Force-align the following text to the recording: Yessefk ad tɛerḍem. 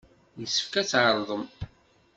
Yessefk 0.39 0.73
ad 0.81 0.87
tɛerḍem. 0.91 1.43